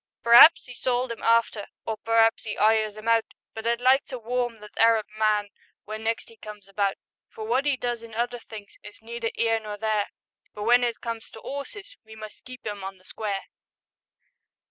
[0.23, 4.17] Per'aps 'e sold 'im after, Or per'aps 'e 'ires 'im out, But I'd like to
[4.17, 5.49] warm that Arab man
[5.85, 6.95] Wen next 'e comes about;
[7.29, 10.07] For wot 'e does in other things Is neither 'ere nor there,
[10.55, 13.43] But w'en it comes to 'orses We must keep 'im on the square.